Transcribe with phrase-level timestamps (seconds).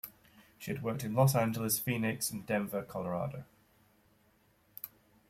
[0.57, 3.43] She has worked in Los Angeles, Phoenix and Denver, Colorado.